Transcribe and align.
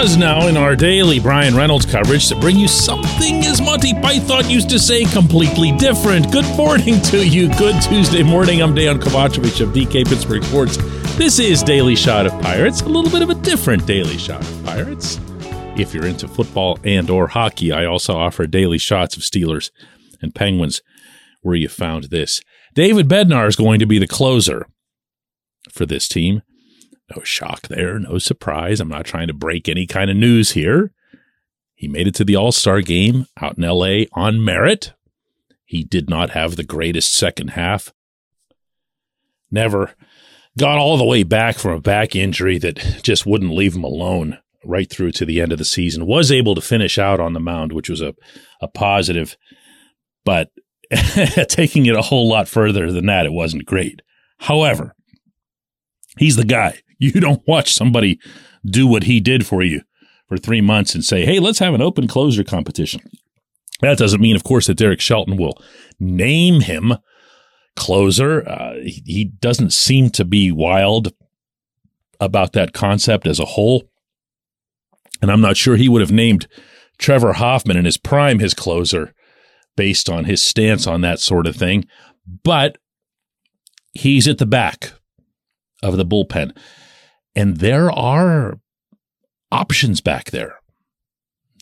Pause 0.00 0.16
now 0.16 0.46
in 0.46 0.56
our 0.56 0.74
daily 0.74 1.20
Brian 1.20 1.54
Reynolds 1.54 1.84
coverage 1.84 2.26
to 2.28 2.36
bring 2.36 2.56
you 2.56 2.66
something, 2.66 3.44
as 3.44 3.60
Monty 3.60 3.92
Python 3.92 4.48
used 4.48 4.70
to 4.70 4.78
say, 4.78 5.04
completely 5.04 5.72
different. 5.72 6.32
Good 6.32 6.46
morning 6.56 7.02
to 7.02 7.26
you. 7.26 7.54
Good 7.56 7.82
Tuesday 7.82 8.22
morning. 8.22 8.62
I'm 8.62 8.74
Dejan 8.74 8.98
Kovacevic 8.98 9.60
of 9.60 9.74
DK 9.74 10.08
Pittsburgh 10.08 10.42
Sports. 10.42 10.78
This 11.18 11.38
is 11.38 11.62
Daily 11.62 11.96
Shot 11.96 12.24
of 12.24 12.32
Pirates, 12.40 12.80
a 12.80 12.88
little 12.88 13.10
bit 13.10 13.20
of 13.20 13.28
a 13.28 13.34
different 13.34 13.86
Daily 13.86 14.16
Shot 14.16 14.40
of 14.40 14.64
Pirates. 14.64 15.20
If 15.76 15.92
you're 15.92 16.06
into 16.06 16.28
football 16.28 16.78
and 16.82 17.10
or 17.10 17.26
hockey, 17.26 17.70
I 17.70 17.84
also 17.84 18.16
offer 18.16 18.46
daily 18.46 18.78
shots 18.78 19.18
of 19.18 19.22
Steelers 19.22 19.70
and 20.22 20.34
Penguins 20.34 20.80
where 21.42 21.56
you 21.56 21.68
found 21.68 22.04
this. 22.04 22.40
David 22.74 23.06
Bednar 23.06 23.48
is 23.48 23.56
going 23.56 23.80
to 23.80 23.86
be 23.86 23.98
the 23.98 24.06
closer 24.06 24.66
for 25.70 25.84
this 25.84 26.08
team. 26.08 26.40
No 27.14 27.22
shock 27.22 27.68
there, 27.68 27.98
no 27.98 28.18
surprise. 28.18 28.80
I'm 28.80 28.88
not 28.88 29.04
trying 29.04 29.26
to 29.28 29.34
break 29.34 29.68
any 29.68 29.86
kind 29.86 30.10
of 30.10 30.16
news 30.16 30.52
here. 30.52 30.92
He 31.74 31.88
made 31.88 32.06
it 32.06 32.14
to 32.16 32.24
the 32.24 32.36
All 32.36 32.52
Star 32.52 32.80
game 32.80 33.26
out 33.40 33.56
in 33.58 33.64
LA 33.64 34.04
on 34.12 34.44
merit. 34.44 34.92
He 35.64 35.84
did 35.84 36.10
not 36.10 36.30
have 36.30 36.56
the 36.56 36.64
greatest 36.64 37.14
second 37.14 37.48
half. 37.48 37.92
Never 39.50 39.94
got 40.58 40.78
all 40.78 40.96
the 40.96 41.04
way 41.04 41.22
back 41.22 41.56
from 41.56 41.72
a 41.72 41.80
back 41.80 42.14
injury 42.14 42.58
that 42.58 43.00
just 43.02 43.24
wouldn't 43.24 43.54
leave 43.54 43.74
him 43.74 43.84
alone 43.84 44.38
right 44.64 44.90
through 44.90 45.12
to 45.12 45.24
the 45.24 45.40
end 45.40 45.52
of 45.52 45.58
the 45.58 45.64
season. 45.64 46.06
Was 46.06 46.30
able 46.30 46.54
to 46.54 46.60
finish 46.60 46.98
out 46.98 47.20
on 47.20 47.32
the 47.32 47.40
mound, 47.40 47.72
which 47.72 47.88
was 47.88 48.00
a, 48.00 48.14
a 48.60 48.68
positive, 48.68 49.36
but 50.24 50.50
taking 51.48 51.86
it 51.86 51.96
a 51.96 52.02
whole 52.02 52.28
lot 52.28 52.48
further 52.48 52.92
than 52.92 53.06
that, 53.06 53.26
it 53.26 53.32
wasn't 53.32 53.64
great. 53.64 54.02
However, 54.38 54.94
he's 56.18 56.36
the 56.36 56.44
guy. 56.44 56.80
You 57.00 57.12
don't 57.12 57.42
watch 57.48 57.74
somebody 57.74 58.20
do 58.64 58.86
what 58.86 59.04
he 59.04 59.20
did 59.20 59.46
for 59.46 59.62
you 59.62 59.80
for 60.28 60.36
three 60.36 60.60
months 60.60 60.94
and 60.94 61.02
say, 61.02 61.24
hey, 61.24 61.40
let's 61.40 61.58
have 61.58 61.74
an 61.74 61.82
open 61.82 62.06
closer 62.06 62.44
competition. 62.44 63.00
That 63.80 63.98
doesn't 63.98 64.20
mean, 64.20 64.36
of 64.36 64.44
course, 64.44 64.66
that 64.66 64.76
Derek 64.76 65.00
Shelton 65.00 65.38
will 65.38 65.60
name 65.98 66.60
him 66.60 66.94
closer. 67.74 68.46
Uh, 68.46 68.74
he, 68.82 69.02
he 69.06 69.24
doesn't 69.24 69.72
seem 69.72 70.10
to 70.10 70.24
be 70.24 70.52
wild 70.52 71.14
about 72.20 72.52
that 72.52 72.74
concept 72.74 73.26
as 73.26 73.40
a 73.40 73.46
whole. 73.46 73.84
And 75.22 75.30
I'm 75.30 75.40
not 75.40 75.56
sure 75.56 75.76
he 75.76 75.88
would 75.88 76.02
have 76.02 76.12
named 76.12 76.46
Trevor 76.98 77.32
Hoffman 77.32 77.78
in 77.78 77.86
his 77.86 77.96
prime 77.96 78.40
his 78.40 78.52
closer 78.52 79.14
based 79.74 80.10
on 80.10 80.26
his 80.26 80.42
stance 80.42 80.86
on 80.86 81.00
that 81.00 81.18
sort 81.18 81.46
of 81.46 81.56
thing. 81.56 81.86
But 82.44 82.76
he's 83.92 84.28
at 84.28 84.36
the 84.36 84.46
back 84.46 84.92
of 85.82 85.96
the 85.96 86.04
bullpen. 86.04 86.54
And 87.34 87.58
there 87.58 87.90
are 87.90 88.58
options 89.52 90.00
back 90.00 90.30
there. 90.30 90.56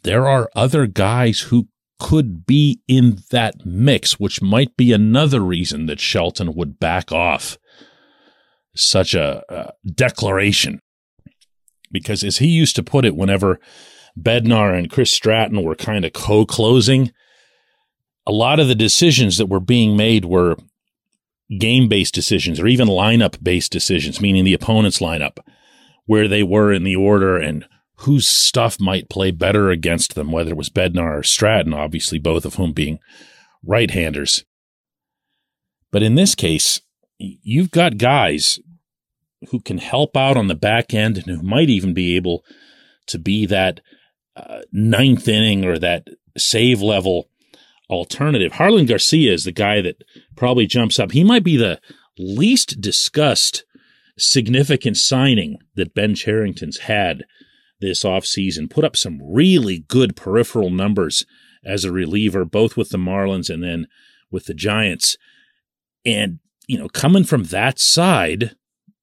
There 0.03 0.27
are 0.27 0.49
other 0.55 0.87
guys 0.87 1.41
who 1.41 1.69
could 1.99 2.47
be 2.47 2.81
in 2.87 3.19
that 3.31 3.67
mix, 3.67 4.21
which 4.21 4.41
might 4.41 4.77
be 4.77 4.93
another 4.93 5.41
reason 5.41 5.87
that 5.87 6.01
Shelton 6.01 6.55
would 6.55 6.79
back 6.79 7.11
off 7.11 7.59
such 8.75 9.15
a, 9.15 9.43
a 9.49 9.73
declaration. 9.91 10.81
Because 11.91 12.23
as 12.23 12.39
he 12.39 12.49
used 12.49 12.77
to 12.77 12.83
put 12.83 13.05
it, 13.05 13.17
whenever 13.17 13.59
Bednar 14.19 14.79
and 14.79 14.91
Chris 14.91 15.11
Stratton 15.11 15.62
were 15.62 15.75
kind 15.75 16.05
of 16.05 16.12
co 16.12 16.45
closing, 16.45 17.12
a 18.27 18.33
lot 18.33 18.61
of 18.61 18.69
the 18.69 18.75
decisions 18.75 19.39
that 19.39 19.47
were 19.47 19.61
being 19.61 19.97
made 19.97 20.25
were 20.25 20.56
game 21.59 21.89
based 21.89 22.15
decisions 22.15 22.61
or 22.61 22.67
even 22.67 22.89
lineup 22.89 23.43
based 23.43 23.73
decisions, 23.73 24.21
meaning 24.21 24.45
the 24.45 24.55
opponent's 24.55 24.99
lineup, 24.99 25.39
where 26.09 26.27
they 26.27 26.43
were 26.43 26.73
in 26.73 26.85
the 26.85 26.97
order 26.97 27.37
and 27.37 27.67
whose 27.99 28.27
stuff 28.27 28.81
might 28.81 29.11
play 29.11 29.31
better 29.31 29.71
against 29.71 30.15
them, 30.15 30.33
whether 30.33 30.53
it 30.53 30.57
was 30.57 30.71
Bednar 30.71 31.19
or 31.19 31.23
Stratton, 31.23 31.75
obviously, 31.75 32.19
both 32.19 32.47
of 32.47 32.55
whom 32.55 32.73
being 32.73 32.99
right 33.63 33.91
handers. 33.91 34.43
But 35.93 36.03
in 36.03 36.15
this 36.15 36.35
case, 36.35 36.81
you've 37.19 37.71
got 37.71 37.99
guys 37.99 38.59
who 39.51 39.61
can 39.61 39.77
help 39.77 40.17
out 40.17 40.39
on 40.39 40.47
the 40.47 40.55
back 40.55 40.95
end 40.95 41.19
and 41.19 41.27
who 41.27 41.43
might 41.43 41.69
even 41.69 41.93
be 41.93 42.17
able 42.17 42.43
to 43.09 43.19
be 43.19 43.45
that 43.45 43.81
uh, 44.35 44.63
ninth 44.73 45.29
inning 45.29 45.67
or 45.67 45.79
that 45.79 46.09
save 46.39 46.81
level 46.81 47.29
alternative. 47.91 48.53
Jarlin 48.53 48.89
Garcia 48.89 49.31
is 49.31 49.45
the 49.45 49.53
guy 49.53 49.83
that 49.83 50.03
probably 50.37 50.67
jumps 50.67 50.99
up. 50.99 51.13
He 51.13 51.23
might 51.23 51.45
be 51.45 51.59
the 51.59 51.81
least 52.19 52.81
discussed 52.81 53.65
significant 54.19 54.97
signing 54.97 55.59
that 55.75 55.95
Ben 55.95 56.15
Cherington's 56.15 56.81
had 56.81 57.25
this 57.81 58.05
offseason. 58.05 58.71
Put 58.71 58.84
up 58.84 58.97
some 58.97 59.21
really 59.23 59.81
good 59.81 60.17
peripheral 60.17 60.71
numbers 60.71 61.25
as 61.65 61.84
a 61.84 61.93
reliever, 61.93 62.45
both 62.45 62.77
with 62.77 62.91
the 62.91 62.99
Marlins 62.99 63.51
and 63.51 63.62
then 63.62 63.87
with 64.31 64.47
the 64.47 64.55
Giants. 64.55 65.17
And, 66.05 66.39
you 66.67 66.79
know, 66.79 66.89
coming 66.89 67.25
from 67.25 67.45
that 67.45 67.79
side 67.79 68.56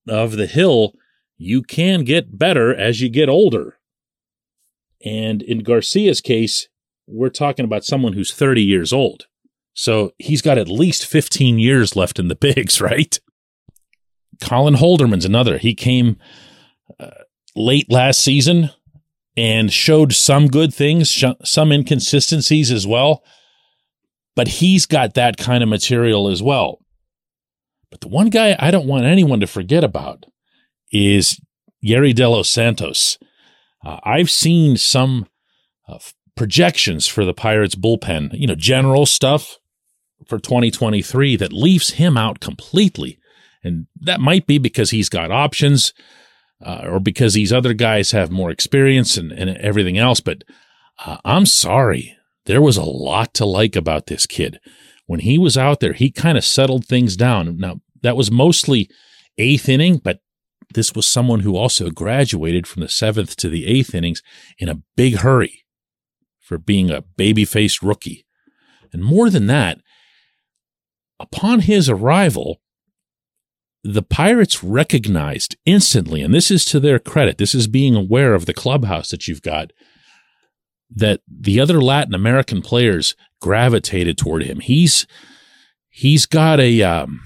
of 0.08 0.34
the 0.34 0.48
hill, 0.48 0.94
you 1.38 1.62
can 1.62 2.04
get 2.04 2.38
better 2.38 2.74
as 2.76 3.02
you 3.02 3.10
get 3.10 3.30
older. 3.30 3.78
And 5.04 5.42
in 5.42 5.60
Garcia's 5.60 6.22
case, 6.22 6.68
we're 7.08 7.30
talking 7.30 7.66
about 7.66 7.84
someone 7.84 8.14
who's 8.14 8.34
30 8.34 8.64
years 8.64 8.92
old. 8.92 9.28
So 9.74 10.14
he's 10.18 10.42
got 10.42 10.58
at 10.58 10.70
least 10.70 11.06
15 11.06 11.60
years 11.60 11.96
left 11.96 12.18
in 12.18 12.30
the 12.30 12.36
bigs, 12.40 12.82
right? 12.82 13.20
Colin 14.42 14.76
Holderman's 14.76 15.26
another. 15.26 15.58
He 15.58 15.74
came 15.74 16.18
uh, 17.00 17.10
late 17.56 17.92
last 17.92 18.20
season 18.20 18.70
and 19.38 19.72
showed 19.72 20.14
some 20.14 20.48
good 20.48 20.74
things, 20.74 21.10
sh- 21.10 21.26
some 21.44 21.72
inconsistencies 21.72 22.72
as 22.72 22.88
well. 22.88 23.24
But 24.36 24.48
he's 24.48 24.86
got 24.86 25.14
that 25.14 25.38
kind 25.38 25.64
of 25.64 25.70
material 25.70 26.28
as 26.28 26.44
well. 26.44 26.80
But 27.90 28.02
the 28.02 28.08
one 28.10 28.30
guy 28.30 28.56
I 28.60 28.72
don't 28.72 28.88
want 28.88 29.06
anyone 29.06 29.40
to 29.40 29.48
forget 29.48 29.84
about 29.84 30.26
is 30.92 31.40
Yerry 31.84 32.14
De 32.14 32.28
Los 32.28 32.50
Santos. 32.50 33.18
Uh, 33.86 34.00
I've 34.04 34.30
seen 34.30 34.76
some 34.76 35.28
uh, 35.88 36.00
projections 36.36 37.08
for 37.08 37.24
the 37.24 37.34
Pirates 37.34 37.76
bullpen, 37.76 38.30
you 38.34 38.48
know, 38.48 38.56
general 38.56 39.06
stuff 39.06 39.60
for 40.28 40.40
2023 40.40 41.36
that 41.38 41.54
leaves 41.54 41.92
him 41.92 42.18
out 42.18 42.40
completely. 42.40 43.20
And 43.66 43.88
that 44.00 44.22
might 44.22 44.46
be 44.46 44.58
because 44.58 44.92
he's 44.92 45.10
got 45.10 45.32
options 45.32 45.94
uh, 46.64 46.82
or 46.84 47.00
because 47.00 47.34
these 47.34 47.52
other 47.52 47.74
guys 47.74 48.12
have 48.12 48.32
more 48.32 48.52
experience 48.52 49.18
and, 49.18 49.32
and 49.32 49.58
everything 49.58 49.98
else. 49.98 50.20
But 50.20 50.44
uh, 51.04 51.18
I'm 51.26 51.46
sorry. 51.46 52.16
There 52.46 52.62
was 52.62 52.78
a 52.78 52.84
lot 52.84 53.34
to 53.36 53.46
like 53.46 53.76
about 53.76 54.06
this 54.06 54.28
kid. 54.28 54.60
When 55.08 55.20
he 55.20 55.38
was 55.38 55.58
out 55.58 55.80
there, 55.80 55.94
he 55.94 56.12
kind 56.12 56.38
of 56.38 56.46
settled 56.46 56.86
things 56.86 57.18
down. 57.18 57.58
Now, 57.58 57.82
that 58.02 58.16
was 58.16 58.30
mostly 58.30 58.90
eighth 59.38 59.68
inning, 59.68 59.98
but 59.98 60.20
this 60.74 60.94
was 60.94 61.08
someone 61.08 61.40
who 61.40 61.58
also 61.58 61.90
graduated 61.90 62.68
from 62.68 62.82
the 62.82 62.90
seventh 62.90 63.36
to 63.38 63.50
the 63.50 63.66
eighth 63.66 63.96
innings 63.96 64.22
in 64.60 64.70
a 64.70 64.82
big 64.96 65.18
hurry 65.18 65.66
for 66.40 66.58
being 66.60 66.92
a 66.92 67.02
baby 67.02 67.46
faced 67.46 67.82
rookie. 67.82 68.26
And 68.94 69.04
more 69.04 69.30
than 69.30 69.48
that, 69.48 69.80
upon 71.20 71.62
his 71.62 71.90
arrival, 71.90 72.62
the 73.88 74.02
Pirates 74.02 74.64
recognized 74.64 75.56
instantly, 75.64 76.24
and 76.24 76.34
this 76.34 76.50
is 76.50 76.66
to 76.66 76.80
their 76.80 76.98
credit, 76.98 77.38
this 77.38 77.54
is 77.54 77.68
being 77.68 77.96
aware 77.96 78.34
of 78.34 78.48
the 78.48 78.54
clubhouse 78.54 79.12
that 79.12 79.28
you've 79.28 79.44
got, 79.44 79.72
that 80.90 81.22
the 81.28 81.60
other 81.60 81.80
Latin 81.80 82.16
American 82.16 82.64
players 82.64 83.16
gravitated 83.40 84.18
toward 84.18 84.42
him. 84.42 84.60
He's 84.60 85.06
he's 85.90 86.26
got 86.26 86.60
a 86.60 86.82
um, 86.82 87.22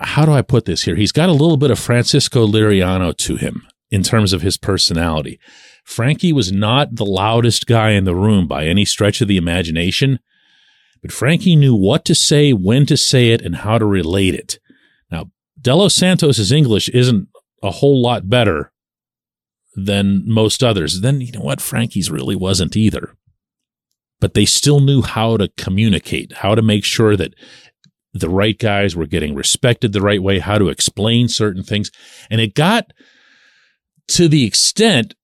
how 0.00 0.26
do 0.26 0.32
I 0.32 0.42
put 0.42 0.64
this 0.64 0.82
here? 0.82 0.96
He's 0.96 1.12
got 1.12 1.28
a 1.28 1.32
little 1.32 1.56
bit 1.56 1.70
of 1.70 1.78
Francisco 1.78 2.44
Liriano 2.44 3.16
to 3.18 3.36
him 3.36 3.68
in 3.88 4.02
terms 4.02 4.32
of 4.32 4.42
his 4.42 4.56
personality. 4.56 5.38
Frankie 5.84 6.32
was 6.32 6.50
not 6.50 6.96
the 6.96 7.06
loudest 7.06 7.68
guy 7.68 7.90
in 7.90 8.02
the 8.02 8.16
room 8.16 8.48
by 8.48 8.66
any 8.66 8.84
stretch 8.84 9.20
of 9.20 9.28
the 9.28 9.36
imagination, 9.36 10.18
but 11.02 11.12
Frankie 11.12 11.54
knew 11.54 11.76
what 11.76 12.04
to 12.06 12.16
say, 12.16 12.52
when 12.52 12.84
to 12.86 12.96
say 12.96 13.30
it, 13.30 13.42
and 13.42 13.56
how 13.56 13.78
to 13.78 13.86
relate 13.86 14.34
it. 14.34 14.58
De 15.66 15.74
Los 15.74 15.96
Santos's 15.96 16.52
English 16.52 16.88
isn't 16.90 17.28
a 17.60 17.72
whole 17.72 18.00
lot 18.00 18.30
better 18.30 18.70
than 19.74 20.22
most 20.24 20.62
others. 20.62 21.00
Then 21.00 21.20
you 21.20 21.32
know 21.32 21.40
what? 21.40 21.60
Frankie's 21.60 22.08
really 22.08 22.36
wasn't 22.36 22.76
either. 22.76 23.16
But 24.20 24.34
they 24.34 24.44
still 24.44 24.78
knew 24.78 25.02
how 25.02 25.36
to 25.38 25.50
communicate, 25.56 26.34
how 26.34 26.54
to 26.54 26.62
make 26.62 26.84
sure 26.84 27.16
that 27.16 27.34
the 28.14 28.30
right 28.30 28.56
guys 28.56 28.94
were 28.94 29.06
getting 29.06 29.34
respected 29.34 29.92
the 29.92 30.00
right 30.00 30.22
way, 30.22 30.38
how 30.38 30.56
to 30.56 30.68
explain 30.68 31.26
certain 31.26 31.64
things. 31.64 31.90
And 32.30 32.40
it 32.40 32.54
got 32.54 32.92
to 34.10 34.28
the 34.28 34.44
extent 34.44 35.14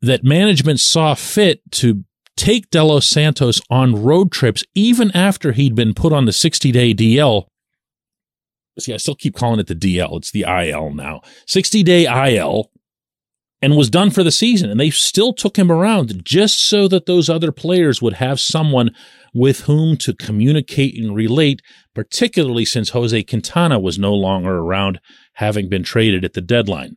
that 0.00 0.22
management 0.22 0.78
saw 0.78 1.14
fit 1.14 1.68
to 1.72 2.04
take 2.36 2.70
De 2.70 2.84
Los 2.84 3.08
Santos 3.08 3.60
on 3.68 4.04
road 4.04 4.30
trips 4.30 4.62
even 4.76 5.10
after 5.16 5.50
he'd 5.50 5.74
been 5.74 5.94
put 5.94 6.12
on 6.12 6.26
the 6.26 6.32
60 6.32 6.70
day 6.70 6.94
DL 6.94 7.48
see, 8.80 8.94
I 8.94 8.98
still 8.98 9.14
keep 9.14 9.34
calling 9.34 9.60
it 9.60 9.66
the 9.66 9.74
DL. 9.74 10.16
It's 10.18 10.30
the 10.30 10.44
IL 10.48 10.90
now. 10.90 11.22
60 11.46 11.82
day 11.82 12.34
IL 12.36 12.70
and 13.60 13.76
was 13.76 13.90
done 13.90 14.10
for 14.10 14.22
the 14.22 14.30
season. 14.30 14.70
And 14.70 14.78
they 14.78 14.90
still 14.90 15.32
took 15.32 15.58
him 15.58 15.70
around 15.70 16.24
just 16.24 16.66
so 16.68 16.88
that 16.88 17.06
those 17.06 17.28
other 17.28 17.52
players 17.52 18.00
would 18.00 18.14
have 18.14 18.40
someone 18.40 18.94
with 19.34 19.62
whom 19.62 19.96
to 19.98 20.14
communicate 20.14 20.96
and 20.96 21.14
relate, 21.14 21.60
particularly 21.94 22.64
since 22.64 22.90
Jose 22.90 23.22
Quintana 23.24 23.78
was 23.78 23.98
no 23.98 24.14
longer 24.14 24.58
around, 24.58 25.00
having 25.34 25.68
been 25.68 25.82
traded 25.82 26.24
at 26.24 26.34
the 26.34 26.40
deadline. 26.40 26.96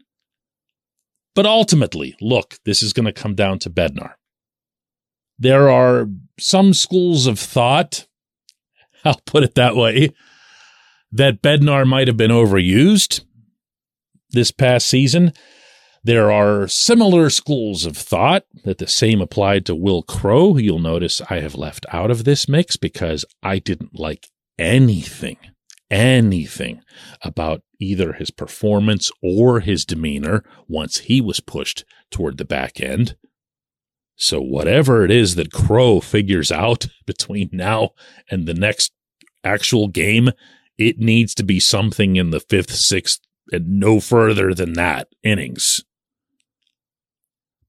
But 1.34 1.46
ultimately, 1.46 2.16
look, 2.22 2.56
this 2.66 2.84
is 2.84 2.94
going 2.94 3.06
to 3.06 3.14
come 3.14 3.36
down 3.36 3.60
to 3.60 3.70
Bednar. 3.70 4.14
There 5.40 5.70
are 5.70 6.08
some 6.40 6.74
schools 6.74 7.26
of 7.26 7.40
thought, 7.40 8.06
I'll 9.06 9.22
put 9.26 9.44
it 9.44 9.56
that 9.56 9.76
way, 9.76 10.12
that 11.12 11.42
Bednar 11.42 11.86
might 11.86 12.08
have 12.08 12.18
been 12.18 12.32
overused 12.32 13.24
this 14.32 14.52
past 14.52 14.88
season. 14.88 15.34
There 16.04 16.32
are 16.32 16.68
similar 16.68 17.30
schools 17.30 17.86
of 17.86 17.96
thought 17.96 18.46
that 18.64 18.80
the 18.80 18.88
same 18.88 19.22
applied 19.22 19.66
to 19.68 19.76
Wil 19.76 20.02
Crowe. 20.02 20.58
You'll 20.58 20.80
notice 20.80 21.22
I 21.30 21.42
have 21.42 21.54
left 21.54 21.86
out 21.92 22.10
of 22.10 22.24
this 22.24 22.50
mix 22.50 22.76
because 22.76 23.24
I 23.44 23.60
didn't 23.60 24.00
like 24.00 24.28
anything, 24.58 25.38
anything 25.92 26.82
about 27.22 27.62
either 27.80 28.14
his 28.14 28.32
performance 28.32 29.12
or 29.22 29.60
his 29.60 29.86
demeanor 29.86 30.44
once 30.68 31.00
he 31.00 31.22
was 31.22 31.40
pushed 31.40 31.86
toward 32.10 32.38
the 32.38 32.46
back 32.46 32.82
end. 32.82 33.16
So, 34.16 34.42
whatever 34.42 35.04
it 35.06 35.12
is 35.12 35.36
that 35.36 35.52
Crowe 35.52 36.00
figures 36.00 36.52
out 36.52 36.88
between 37.06 37.50
now 37.52 37.92
and 38.30 38.48
the 38.48 38.54
next 38.54 38.92
actual 39.44 39.88
game 39.88 40.32
it 40.88 41.00
needs 41.00 41.34
to 41.36 41.44
be 41.44 41.60
something 41.60 42.16
in 42.16 42.32
the 42.32 42.40
fifth, 42.40 42.72
sixth, 42.72 43.20
and 43.52 43.80
no 43.80 44.00
further 44.00 44.54
than 44.54 44.74
that 44.74 45.08
innings. 45.24 45.84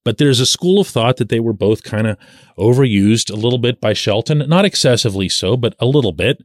But 0.05 0.19
there's 0.19 0.41
a 0.41 0.47
school 0.47 0.81
of 0.81 0.88
thought 0.88 1.19
that 1.19 1.29
they 1.29 1.41
were 1.41 1.53
both 1.53 1.85
kind 1.85 2.06
of 2.06 2.19
overused 2.59 3.31
a 3.31 3.37
little 3.37 3.59
bit 3.59 3.81
by 3.81 3.93
Shelton, 3.93 4.38
not 4.49 4.64
excessively 4.64 5.29
so, 5.29 5.56
but 5.56 5.76
a 5.79 5.87
little 5.87 6.12
bit, 6.12 6.43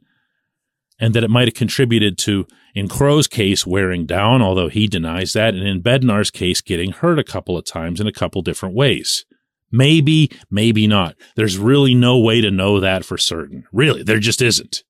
and 1.00 1.14
that 1.14 1.24
it 1.24 1.30
might 1.30 1.48
have 1.48 1.54
contributed 1.54 2.18
to, 2.18 2.46
in 2.74 2.88
Crowe's 2.88 3.26
case, 3.26 3.66
wearing 3.66 4.06
down, 4.06 4.42
although 4.42 4.68
he 4.68 4.86
denies 4.86 5.32
that, 5.32 5.54
and 5.54 5.66
in 5.66 5.82
Bednar's 5.82 6.30
case, 6.30 6.60
getting 6.60 6.92
hurt 6.92 7.18
a 7.18 7.24
couple 7.24 7.56
of 7.56 7.64
times 7.64 8.00
in 8.00 8.06
a 8.06 8.12
couple 8.12 8.42
different 8.42 8.74
ways. 8.74 9.24
Maybe, 9.70 10.30
maybe 10.50 10.86
not. 10.86 11.16
There's 11.36 11.58
really 11.58 11.94
no 11.94 12.18
way 12.18 12.40
to 12.40 12.50
know 12.50 12.80
that 12.80 13.04
for 13.04 13.18
certain. 13.18 13.64
Really, 13.72 14.02
there 14.02 14.18
just 14.18 14.40
isn't. 14.40 14.82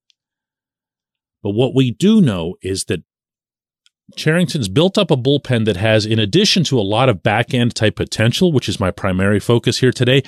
But 1.43 1.50
what 1.50 1.75
we 1.75 1.90
do 1.90 2.20
know 2.20 2.56
is 2.62 2.85
that 2.85 3.02
Cherington's 4.17 4.69
built 4.69 4.96
up 4.96 5.11
a 5.11 5.17
bullpen 5.17 5.64
that 5.67 5.76
has, 5.76 6.06
in 6.06 6.19
addition 6.19 6.64
to 6.64 6.79
a 6.79 6.82
lot 6.82 7.08
of 7.08 7.23
back 7.23 7.52
end 7.52 7.75
type 7.75 7.96
potential, 7.96 8.52
which 8.52 8.69
is 8.69 8.81
my 8.81 8.90
primary 8.90 9.38
focus 9.38 9.79
here 9.79 9.93
today, 9.93 10.23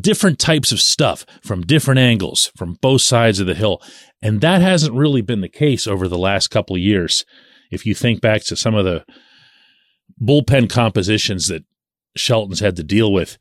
different 0.00 0.38
types 0.38 0.72
of 0.72 0.80
stuff 0.80 1.26
from 1.42 1.62
different 1.62 1.98
angles 1.98 2.52
from 2.56 2.74
both 2.80 3.02
sides 3.02 3.40
of 3.40 3.46
the 3.46 3.54
hill. 3.54 3.82
And 4.22 4.40
that 4.40 4.60
hasn't 4.60 4.94
really 4.94 5.20
been 5.20 5.40
the 5.40 5.48
case 5.48 5.86
over 5.86 6.08
the 6.08 6.18
last 6.18 6.48
couple 6.48 6.76
of 6.76 6.82
years. 6.82 7.24
If 7.70 7.86
you 7.86 7.94
think 7.94 8.20
back 8.20 8.44
to 8.44 8.56
some 8.56 8.74
of 8.74 8.84
the 8.84 9.04
bullpen 10.22 10.70
compositions 10.70 11.48
that 11.48 11.64
Shelton's 12.16 12.60
had 12.60 12.76
to 12.76 12.84
deal 12.84 13.12
with, 13.12 13.36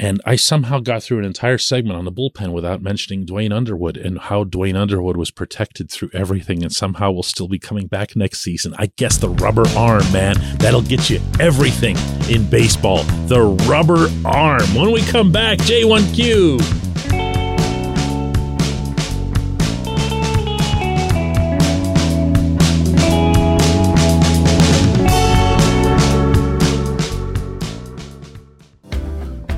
and 0.00 0.20
I 0.24 0.36
somehow 0.36 0.78
got 0.78 1.02
through 1.02 1.18
an 1.18 1.24
entire 1.24 1.58
segment 1.58 1.98
on 1.98 2.04
the 2.04 2.12
bullpen 2.12 2.52
without 2.52 2.80
mentioning 2.80 3.24
Duane 3.24 3.52
Underwood 3.52 3.96
and 3.96 4.18
how 4.18 4.44
Duane 4.44 4.76
Underwood 4.76 5.16
was 5.16 5.30
protected 5.30 5.90
through 5.90 6.10
everything 6.12 6.62
and 6.62 6.72
somehow 6.72 7.10
will 7.10 7.24
still 7.24 7.48
be 7.48 7.58
coming 7.58 7.88
back 7.88 8.14
next 8.14 8.40
season. 8.40 8.74
I 8.78 8.86
guess 8.96 9.16
the 9.16 9.30
rubber 9.30 9.66
arm, 9.76 10.10
man, 10.12 10.36
that'll 10.58 10.82
get 10.82 11.10
you 11.10 11.20
everything 11.40 11.96
in 12.30 12.48
baseball. 12.48 13.02
The 13.26 13.42
rubber 13.68 14.08
arm. 14.24 14.74
When 14.74 14.92
we 14.92 15.02
come 15.02 15.32
back, 15.32 15.58
J1Q. 15.58 16.87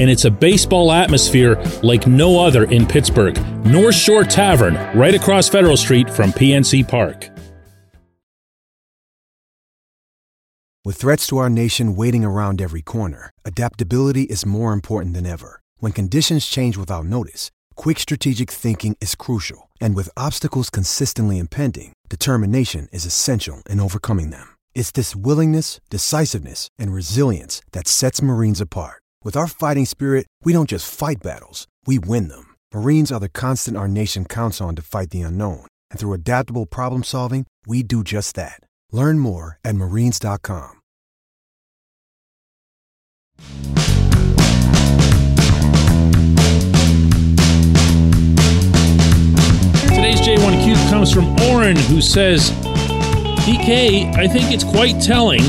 and 0.00 0.10
it's 0.10 0.24
a 0.24 0.30
baseball 0.30 0.92
atmosphere 0.92 1.62
like 1.82 2.06
no 2.06 2.44
other 2.44 2.64
in 2.64 2.86
Pittsburgh. 2.86 3.36
North 3.66 3.94
Shore 3.94 4.24
Tavern, 4.24 4.74
right 4.98 5.14
across 5.14 5.48
Federal 5.48 5.76
Street 5.76 6.10
from 6.10 6.32
PNC 6.32 6.86
Park. 6.88 7.30
With 10.84 10.96
threats 10.96 11.26
to 11.28 11.38
our 11.38 11.48
nation 11.48 11.96
waiting 11.96 12.26
around 12.26 12.60
every 12.60 12.82
corner, 12.82 13.30
adaptability 13.46 14.24
is 14.24 14.44
more 14.44 14.74
important 14.74 15.14
than 15.14 15.24
ever. 15.24 15.60
When 15.78 15.92
conditions 15.92 16.46
change 16.46 16.76
without 16.76 17.06
notice, 17.06 17.50
quick 17.74 17.98
strategic 17.98 18.50
thinking 18.50 18.94
is 19.00 19.14
crucial, 19.14 19.70
and 19.80 19.94
with 19.94 20.10
obstacles 20.14 20.68
consistently 20.68 21.38
impending, 21.38 21.94
determination 22.10 22.88
is 22.92 23.06
essential 23.06 23.62
in 23.70 23.80
overcoming 23.80 24.28
them. 24.28 24.46
It's 24.74 24.90
this 24.90 25.16
willingness, 25.16 25.80
decisiveness, 25.88 26.68
and 26.78 26.92
resilience 26.92 27.62
that 27.72 27.88
sets 27.88 28.20
Marines 28.20 28.60
apart. 28.60 29.00
With 29.24 29.38
our 29.38 29.46
fighting 29.46 29.86
spirit, 29.86 30.26
we 30.44 30.52
don't 30.52 30.68
just 30.68 30.86
fight 30.86 31.22
battles, 31.22 31.66
we 31.86 31.98
win 31.98 32.28
them. 32.28 32.54
Marines 32.74 33.10
are 33.10 33.20
the 33.20 33.30
constant 33.30 33.74
our 33.74 33.88
nation 33.88 34.26
counts 34.26 34.60
on 34.60 34.76
to 34.76 34.82
fight 34.82 35.08
the 35.08 35.22
unknown. 35.22 35.64
And 35.90 35.98
through 35.98 36.12
adaptable 36.12 36.66
problem 36.66 37.02
solving, 37.02 37.46
we 37.66 37.82
do 37.82 38.04
just 38.04 38.36
that. 38.36 38.60
Learn 38.92 39.18
more 39.18 39.58
at 39.64 39.76
marines.com. 39.76 40.72
Today's 49.88 50.20
J1Q 50.20 50.90
comes 50.90 51.10
from 51.10 51.34
Oren, 51.44 51.76
who 51.76 52.02
says, 52.02 52.50
DK, 53.46 54.14
I 54.16 54.28
think 54.28 54.52
it's 54.52 54.64
quite 54.64 55.00
telling 55.00 55.40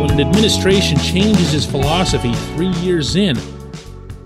when 0.00 0.10
an 0.10 0.20
administration 0.20 0.96
changes 0.96 1.52
its 1.52 1.66
philosophy 1.66 2.32
three 2.54 2.72
years 2.78 3.16
in. 3.16 3.36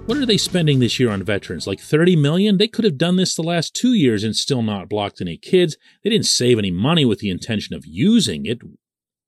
What 0.07 0.17
are 0.19 0.25
they 0.25 0.37
spending 0.37 0.79
this 0.79 1.01
year 1.01 1.11
on 1.11 1.25
veterans? 1.25 1.67
Like 1.67 1.81
30 1.81 2.15
million? 2.15 2.59
They 2.59 2.69
could 2.69 2.85
have 2.85 2.97
done 2.97 3.17
this 3.17 3.35
the 3.35 3.43
last 3.43 3.75
two 3.75 3.93
years 3.93 4.23
and 4.23 4.37
still 4.37 4.63
not 4.63 4.89
blocked 4.89 5.21
any 5.21 5.37
kids. 5.37 5.77
They 6.05 6.11
didn't 6.11 6.27
save 6.27 6.61
any 6.61 6.71
money 6.71 7.05
with 7.05 7.19
the 7.19 7.29
intention 7.29 7.75
of 7.75 7.85
using 7.85 8.47
it 8.47 8.61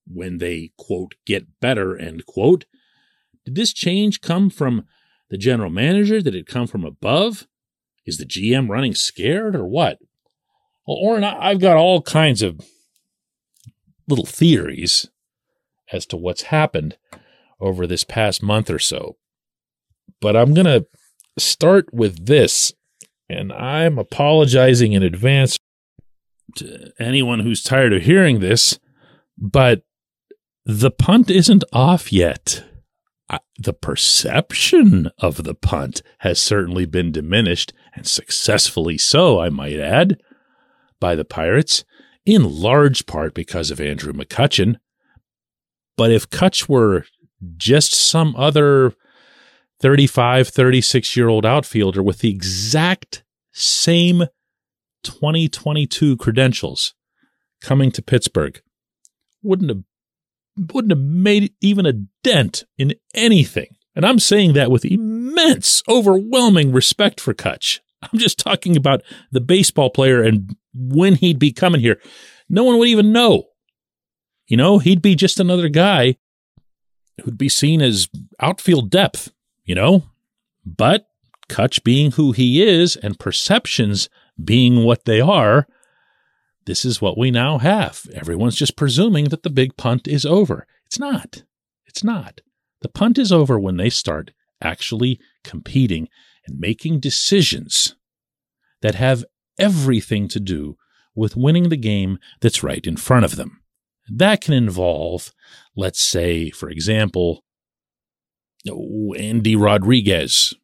when 0.07 0.38
they, 0.38 0.71
quote, 0.79 1.17
get 1.26 1.59
better, 1.61 1.99
end 1.99 2.26
quote. 2.26 2.65
Did 3.45 3.57
this 3.57 3.73
change 3.73 4.21
come 4.21 4.49
from 4.49 4.85
the 5.29 5.38
general 5.38 5.71
manager? 5.71 6.21
Did 6.21 6.37
it 6.37 6.47
come 6.47 6.69
from 6.69 6.85
above? 6.85 7.49
Is 8.05 8.19
the 8.19 8.25
GM 8.25 8.69
running 8.69 8.95
scared 8.95 9.57
or 9.57 9.67
what? 9.67 9.99
Well, 10.87 10.99
Orrin, 10.99 11.25
I've 11.25 11.59
got 11.59 11.76
all 11.76 12.03
kinds 12.03 12.41
of 12.41 12.61
little 14.07 14.26
theories 14.26 15.09
as 15.93 16.07
to 16.07 16.16
what's 16.16 16.43
happened 16.43 16.97
over 17.61 17.87
this 17.87 18.05
past 18.05 18.43
month 18.43 18.71
or 18.71 18.78
so 18.78 19.16
but 20.21 20.37
I'm 20.37 20.55
going 20.55 20.66
to 20.66 20.87
start 21.38 21.93
with 21.93 22.26
this. 22.26 22.73
And 23.28 23.52
I'm 23.52 23.99
apologizing 23.99 24.93
in 24.93 25.02
advance 25.02 25.59
to 26.57 26.93
anyone 26.99 27.40
who's 27.40 27.62
tired 27.62 27.93
of 27.93 28.02
hearing 28.02 28.38
this, 28.38 28.78
but 29.37 29.83
the 30.64 30.93
punt 30.93 31.31
isn't 31.31 31.64
off 31.73 32.12
yet. 32.12 32.64
the 33.59 33.73
perception 33.73 35.11
of 35.19 35.43
the 35.43 35.55
punt 35.55 36.02
has 36.19 36.38
certainly 36.38 36.87
been 36.87 37.11
diminished, 37.11 37.73
and 37.95 38.07
successfully 38.07 38.97
so, 38.97 39.40
I 39.40 39.49
might 39.49 39.81
add, 39.81 40.21
by 41.00 41.16
the 41.16 41.25
Pirates, 41.25 41.85
in 42.25 42.45
large 42.45 43.07
part 43.07 43.35
because 43.35 43.73
of 43.73 43.81
Andrew 43.81 44.12
McCutchen. 44.12 44.76
But 45.97 46.11
if 46.11 46.29
Kutch 46.29 46.69
were 46.69 47.05
just 47.57 47.95
some 47.95 48.35
other 48.37 48.95
35, 49.81 50.49
36 50.49 51.17
year 51.17 51.29
old 51.29 51.47
outfielder 51.47 52.03
with 52.03 52.19
the 52.19 52.31
exact 52.31 53.25
same 53.53 54.25
2022 55.03 56.17
credentials 56.17 56.95
coming 57.61 57.91
to 57.93 58.03
Pittsburgh 58.03 58.61
wouldn't 59.43 59.71
have 59.71 59.83
wouldn't 60.73 60.93
have 60.93 61.00
made 61.00 61.53
even 61.61 61.85
a 61.85 61.93
dent 62.25 62.65
in 62.79 62.95
anything. 63.15 63.76
And 63.95 64.05
I'm 64.05 64.19
saying 64.19 64.55
that 64.55 64.71
with 64.71 64.85
immense, 64.85 65.83
overwhelming 65.88 66.73
respect 66.73 67.21
for 67.21 67.35
Kutch. 67.35 67.81
I'm 68.03 68.19
just 68.19 68.38
talking 68.38 68.76
about 68.76 69.03
the 69.31 69.41
baseball 69.41 69.91
player 69.91 70.23
and 70.23 70.55
when 70.75 71.17
he'd 71.17 71.38
be 71.38 71.53
coming 71.53 71.81
here. 71.81 72.00
No 72.49 72.65
one 72.65 72.79
would 72.79 72.88
even 72.88 73.12
know. 73.12 73.45
You 74.47 74.57
know, 74.57 74.79
he'd 74.79 75.03
be 75.03 75.15
just 75.15 75.41
another 75.41 75.69
guy 75.69 76.17
who'd 77.23 77.38
be 77.38 77.49
seen 77.49 77.83
as 77.83 78.09
outfield 78.41 78.91
depth 78.91 79.33
you 79.67 79.75
know? 79.75 80.05
But 80.65 81.09
Kutch 81.50 81.85
being 81.85 82.12
who 82.12 82.33
he 82.33 82.62
is 82.62 82.97
and 82.97 83.19
perceptions 83.19 84.09
being 84.43 84.85
what 84.85 85.05
they 85.05 85.21
are, 85.21 85.67
this 86.65 86.85
is 86.85 87.03
what 87.03 87.19
we 87.19 87.31
now 87.31 87.59
have. 87.59 88.07
Everyone's 88.15 88.57
just 88.57 88.76
presuming 88.76 89.26
that 89.26 89.43
the 89.43 89.50
big 89.50 89.76
punt 89.76 90.09
is 90.09 90.25
over. 90.25 90.67
It's 90.87 90.99
not. 90.99 91.43
It's 91.85 92.03
not. 92.03 92.41
The 92.81 92.88
punt 92.88 93.19
is 93.19 93.31
over 93.31 93.59
when 93.59 93.76
they 93.76 93.91
start 93.91 94.33
actually 94.62 95.21
competing 95.45 96.09
and 96.47 96.59
making 96.59 97.00
decisions 97.00 97.95
that 98.83 98.95
have 98.95 99.25
everything 99.59 100.29
to 100.29 100.41
do 100.41 100.76
with 101.15 101.37
winning 101.37 101.69
the 101.69 101.76
game 101.76 102.19
that's 102.41 102.62
right 102.62 102.87
in 102.87 102.97
front 102.97 103.25
of 103.25 103.37
them. 103.37 103.61
That 104.09 104.41
can 104.41 104.55
involve, 104.55 105.33
let's 105.75 106.01
say, 106.01 106.51
for 106.51 106.71
example, 106.71 107.43
Endy 109.17 109.57
Rodriguez 109.57 110.55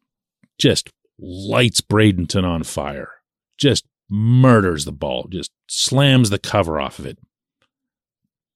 just 0.57 0.89
lights 1.19 1.81
Bradenton 1.81 2.43
on 2.43 2.63
fire, 2.63 3.11
just 3.57 3.85
murders 4.09 4.85
the 4.85 4.91
ball, 4.91 5.27
just 5.29 5.51
slams 5.67 6.29
the 6.29 6.39
cover 6.39 6.79
off 6.79 6.99
of 6.99 7.05
it. 7.05 7.19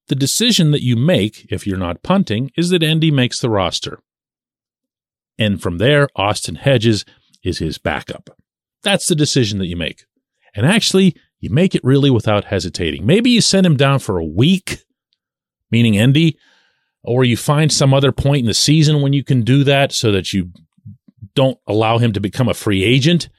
The 0.07 0.15
decision 0.15 0.71
that 0.71 0.83
you 0.83 0.95
make, 0.95 1.47
if 1.49 1.67
you're 1.67 1.77
not 1.77 2.03
punting, 2.03 2.51
is 2.55 2.69
that 2.69 2.83
Endy 2.83 3.11
makes 3.11 3.39
the 3.39 3.49
roster. 3.49 3.99
And 5.37 5.61
from 5.61 5.77
there, 5.77 6.07
Austin 6.15 6.55
Hedges 6.55 7.05
is 7.43 7.59
his 7.59 7.77
backup. 7.77 8.29
That's 8.83 9.07
the 9.07 9.15
decision 9.15 9.59
that 9.59 9.67
you 9.67 9.75
make. 9.75 10.05
And 10.55 10.65
actually, 10.65 11.15
you 11.39 11.49
make 11.49 11.75
it 11.75 11.83
really 11.83 12.09
without 12.09 12.45
hesitating. 12.45 13.05
Maybe 13.05 13.29
you 13.29 13.41
send 13.41 13.65
him 13.65 13.77
down 13.77 13.99
for 13.99 14.17
a 14.17 14.25
week, 14.25 14.83
meaning 15.71 15.97
Endy, 15.97 16.37
or 17.03 17.23
you 17.23 17.37
find 17.37 17.71
some 17.71 17.93
other 17.93 18.11
point 18.11 18.39
in 18.39 18.45
the 18.45 18.53
season 18.53 19.01
when 19.01 19.13
you 19.13 19.23
can 19.23 19.43
do 19.43 19.63
that 19.63 19.91
so 19.91 20.11
that 20.11 20.33
you 20.33 20.51
don't 21.35 21.59
allow 21.67 21.97
him 21.97 22.11
to 22.13 22.19
become 22.19 22.49
a 22.49 22.53
free 22.53 22.83
agent 22.83 23.29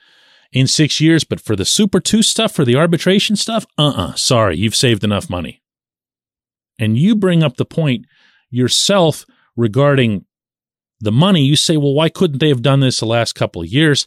in 0.53 0.67
six 0.67 1.01
years. 1.01 1.25
But 1.25 1.41
for 1.41 1.57
the 1.57 1.65
Super 1.65 2.01
2 2.01 2.23
stuff, 2.23 2.53
for 2.53 2.65
the 2.65 2.77
arbitration 2.77 3.37
stuff, 3.37 3.67
uh 3.77 3.89
uh-uh, 3.89 4.09
uh 4.11 4.15
sorry, 4.15 4.57
you've 4.57 4.77
saved 4.77 5.05
enough 5.05 5.29
money. 5.29 5.63
And 6.79 6.97
you 6.97 7.17
bring 7.17 7.43
up 7.43 7.57
the 7.57 7.65
point 7.65 8.07
yourself 8.51 9.27
regarding 9.57 10.25
the 11.01 11.13
money. 11.13 11.43
You 11.43 11.57
say, 11.57 11.77
well, 11.77 11.95
why 11.95 12.09
couldn't 12.09 12.39
they 12.39 12.49
have 12.49 12.63
done 12.63 12.81
this 12.81 13.01
the 13.01 13.07
last 13.07 13.35
couple 13.35 13.63
of 13.63 13.69
years? 13.69 14.07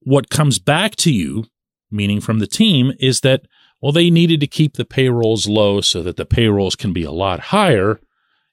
What 0.00 0.30
comes 0.30 0.58
back 0.58 0.94
to 0.96 1.12
you, 1.12 1.46
meaning 1.90 2.20
from 2.20 2.38
the 2.38 2.46
team, 2.46 2.92
is 2.98 3.20
that, 3.20 3.42
well, 3.80 3.92
they 3.92 4.10
needed 4.10 4.40
to 4.40 4.46
keep 4.46 4.74
the 4.74 4.84
payrolls 4.84 5.46
low 5.46 5.80
so 5.80 6.02
that 6.02 6.16
the 6.16 6.26
payrolls 6.26 6.76
can 6.76 6.92
be 6.92 7.04
a 7.04 7.10
lot 7.10 7.40
higher 7.40 8.00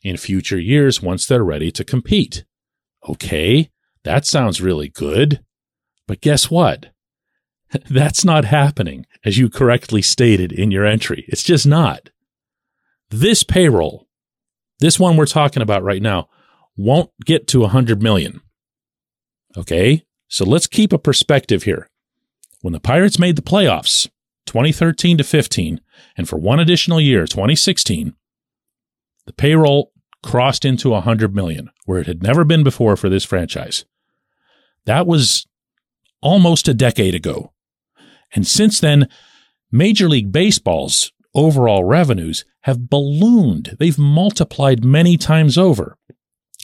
in 0.02 0.18
future 0.18 0.60
years 0.60 1.02
once 1.02 1.26
they're 1.26 1.44
ready 1.44 1.72
to 1.72 1.84
compete. 1.84 2.44
Okay, 3.08 3.70
that 4.04 4.26
sounds 4.26 4.62
really 4.62 4.90
good. 4.90 5.44
But 6.08 6.22
guess 6.22 6.52
what? 6.52 6.92
That's 7.90 8.24
not 8.24 8.46
happening, 8.46 9.06
as 9.24 9.38
you 9.38 9.50
correctly 9.50 10.02
stated 10.02 10.52
in 10.52 10.72
your 10.72 10.86
entry. 10.86 11.26
It's 11.28 11.44
just 11.44 11.66
not. 11.66 12.10
This 13.10 13.44
payroll, 13.44 14.08
this 14.80 15.00
one 15.00 15.18
we're 15.18 15.26
talking 15.26 15.62
about 15.62 15.84
right 15.84 16.02
now, 16.02 16.30
won't 16.76 17.12
get 17.26 17.48
to 17.50 17.62
100 17.62 18.02
million. 18.02 18.42
Okay, 19.56 20.04
so 20.28 20.46
let's 20.46 20.68
keep 20.68 20.92
a 20.92 20.98
perspective 20.98 21.64
here. 21.64 21.90
When 22.64 22.72
the 22.72 22.80
Pirates 22.80 23.20
made 23.20 23.36
the 23.36 23.42
playoffs, 23.42 24.08
2013 24.46 25.18
to 25.18 25.24
15, 25.26 25.82
and 26.16 26.30
for 26.30 26.38
one 26.38 26.62
additional 26.62 27.02
year, 27.02 27.28
2016, 27.28 28.14
the 29.26 29.34
payroll 29.34 29.92
crossed 30.24 30.64
into 30.64 30.92
100 30.92 31.36
million, 31.36 31.70
where 31.84 32.00
it 32.00 32.08
had 32.08 32.24
never 32.24 32.46
been 32.46 32.64
before 32.64 32.96
for 32.96 33.10
this 33.10 33.26
franchise. 33.26 33.84
That 34.86 35.06
was 35.06 35.46
almost 36.22 36.70
a 36.70 36.74
decade 36.74 37.14
ago. 37.14 37.52
And 38.34 38.48
since 38.48 38.80
then, 38.80 39.10
Major 39.70 40.08
League 40.08 40.32
Baseball's 40.32 41.12
overall 41.36 41.84
revenues 41.84 42.46
have 42.62 42.90
ballooned. 42.90 43.76
They've 43.78 44.00
multiplied 44.00 44.86
many 44.86 45.18
times 45.18 45.58
over. 45.58 45.98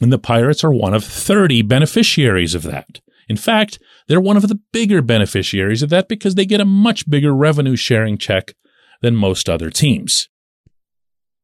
And 0.01 0.13
the 0.13 0.17
Pirates 0.17 0.63
are 0.63 0.71
one 0.71 0.93
of 0.93 1.03
30 1.03 1.61
beneficiaries 1.63 2.55
of 2.55 2.63
that. 2.63 3.01
In 3.29 3.37
fact, 3.37 3.79
they're 4.07 4.19
one 4.19 4.35
of 4.35 4.47
the 4.47 4.59
bigger 4.73 5.01
beneficiaries 5.03 5.83
of 5.83 5.89
that 5.91 6.09
because 6.09 6.35
they 6.35 6.45
get 6.45 6.59
a 6.59 6.65
much 6.65 7.09
bigger 7.09 7.33
revenue 7.33 7.75
sharing 7.75 8.17
check 8.17 8.55
than 9.01 9.15
most 9.15 9.47
other 9.47 9.69
teams. 9.69 10.27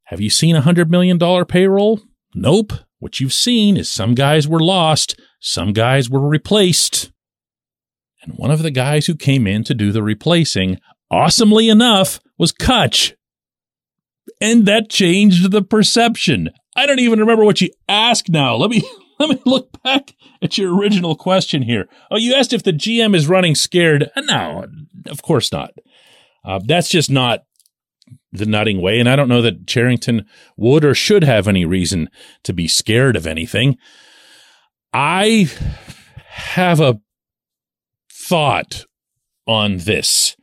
Have 0.05 0.19
you 0.19 0.29
seen 0.29 0.55
a 0.55 0.63
$100 0.63 0.89
million 0.89 1.19
payroll? 1.45 2.01
Nope. 2.33 2.73
What 2.99 3.19
you've 3.19 3.33
seen 3.33 3.77
is 3.77 3.91
some 3.91 4.15
guys 4.15 4.47
were 4.47 4.59
lost, 4.59 5.19
some 5.39 5.73
guys 5.73 6.09
were 6.09 6.27
replaced. 6.27 7.11
And 8.23 8.33
one 8.35 8.49
of 8.49 8.63
the 8.63 8.71
guys 8.71 9.05
who 9.05 9.15
came 9.15 9.45
in 9.45 9.63
to 9.65 9.75
do 9.75 9.91
the 9.91 10.01
replacing, 10.01 10.79
awesomely 11.11 11.69
enough, 11.69 12.19
was 12.39 12.51
Kutch. 12.51 13.13
And 14.41 14.65
that 14.65 14.89
changed 14.89 15.51
the 15.51 15.61
perception. 15.61 16.49
I 16.75 16.87
don't 16.87 16.99
even 16.99 17.19
remember 17.19 17.45
what 17.45 17.61
you 17.61 17.69
asked 17.87 18.29
now. 18.29 18.55
Let 18.55 18.71
me 18.71 18.83
let 19.19 19.29
me 19.29 19.41
look 19.45 19.81
back 19.83 20.13
at 20.41 20.57
your 20.57 20.75
original 20.75 21.15
question 21.15 21.61
here. 21.61 21.87
Oh, 22.11 22.17
you 22.17 22.33
asked 22.33 22.53
if 22.53 22.63
the 22.63 22.73
GM 22.73 23.15
is 23.15 23.27
running 23.27 23.55
scared. 23.55 24.09
No, 24.17 24.65
of 25.07 25.21
course 25.21 25.51
not. 25.51 25.71
Uh, 26.43 26.59
that's 26.63 26.89
just 26.89 27.09
not 27.09 27.45
the 28.31 28.45
Nutting 28.45 28.81
way. 28.81 28.99
And 28.99 29.09
I 29.09 29.15
don't 29.15 29.29
know 29.29 29.41
that 29.41 29.67
Cherington 29.67 30.25
would 30.57 30.83
or 30.83 30.93
should 30.93 31.23
have 31.23 31.47
any 31.47 31.65
reason 31.65 32.09
to 32.43 32.53
be 32.53 32.67
scared 32.67 33.15
of 33.15 33.25
anything. 33.25 33.77
I 34.93 35.49
have 36.27 36.79
a 36.79 36.99
thought 38.11 38.85
on 39.47 39.77
this 39.77 40.35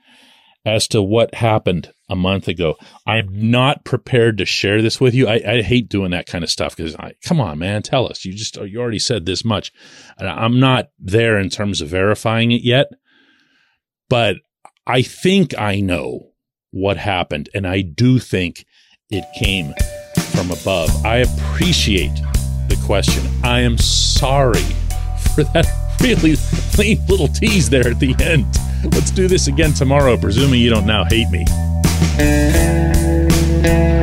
as 0.64 0.88
to 0.88 1.02
what 1.02 1.35
happened 1.35 1.93
a 2.12 2.16
month 2.16 2.47
ago. 2.47 2.76
I'm 3.07 3.50
not 3.50 3.85
prepared 3.85 4.37
to 4.38 4.45
share 4.45 4.83
this 4.83 5.00
with 5.00 5.14
you. 5.14 5.26
I, 5.26 5.40
I 5.47 5.62
hate 5.62 5.88
doing 5.88 6.11
that 6.11 6.26
kind 6.26 6.45
of 6.45 6.50
stuff 6.50 6.76
because 6.76 6.95
I, 6.97 7.14
come 7.25 7.40
on, 7.40 7.59
man, 7.59 7.83
tell 7.83 8.07
us. 8.07 8.25
You 8.25 8.35
just, 8.35 8.57
you 8.57 8.81
already 8.81 8.99
said 8.99 9.25
this 9.25 9.45
much. 9.45 9.73
I'm 10.19 10.61
not 10.61 10.90
there 10.99 11.38
in 11.38 11.49
terms 11.49 11.81
of 11.81 11.88
verifying 11.88 12.52
it 12.52 12.62
yet, 12.62 12.88
but 14.11 14.37
I 14.87 15.00
think 15.00 15.59
I 15.59 15.81
know 15.81 16.33
what 16.71 16.99
happened. 16.99 17.49
And 17.54 17.66
I 17.66 17.81
do 17.81 18.19
think 18.19 18.66
it 19.11 19.25
came 19.38 19.73
from 20.33 20.50
above. 20.50 20.90
I 21.04 21.19
appreciate 21.19 22.14
the 22.69 22.81
question. 22.85 23.25
I 23.42 23.61
am 23.61 23.78
sorry 23.78 24.61
for 25.35 25.45
that 25.54 25.66
really 26.02 26.37
lame 26.76 26.99
little 27.09 27.28
tease 27.28 27.71
there 27.71 27.88
at 27.88 28.00
the 28.00 28.14
end. 28.21 28.47
Let's 28.92 29.11
do 29.11 29.28
this 29.28 29.47
again 29.47 29.73
tomorrow, 29.73 30.16
presuming 30.16 30.61
you 30.61 30.69
don't 30.71 30.87
now 30.87 31.04
hate 31.04 31.31
me. 31.31 31.45
thank 32.02 33.66
you 33.66 34.01